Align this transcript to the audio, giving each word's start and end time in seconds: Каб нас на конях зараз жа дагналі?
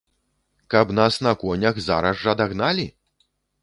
Каб 0.75 0.95
нас 1.01 1.21
на 1.29 1.35
конях 1.43 1.81
зараз 1.91 2.15
жа 2.27 2.39
дагналі? 2.43 2.93